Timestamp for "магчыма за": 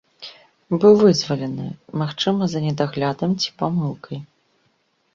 2.03-2.65